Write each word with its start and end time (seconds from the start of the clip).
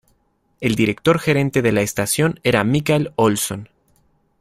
El 0.61 0.73
director 0.73 1.19
gerente 1.19 1.61
de 1.61 1.71
la 1.71 1.81
estación 1.83 2.39
era 2.41 2.63
Mikael 2.63 3.13
Olsson. 3.17 3.69